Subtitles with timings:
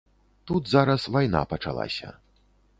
[0.51, 2.13] Тут зараз вайна пачалася.